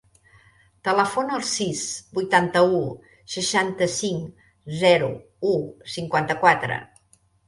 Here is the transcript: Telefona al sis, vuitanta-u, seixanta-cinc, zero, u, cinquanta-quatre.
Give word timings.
Telefona 0.87 1.33
al 1.39 1.41
sis, 1.49 1.81
vuitanta-u, 2.17 2.79
seixanta-cinc, 3.33 4.47
zero, 4.85 5.11
u, 5.51 5.53
cinquanta-quatre. 5.97 6.79